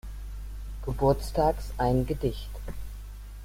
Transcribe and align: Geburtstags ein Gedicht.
Geburtstags 0.83 1.73
ein 1.77 2.07
Gedicht. 2.07 2.49